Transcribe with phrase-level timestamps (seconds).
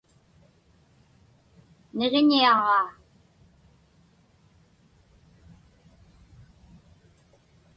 [1.97, 2.85] Niġiñiaġaa.